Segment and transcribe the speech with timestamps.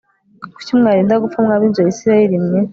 [0.57, 2.59] Kuki mwarinda gupfa mwa binzu ya Isirayeli mwe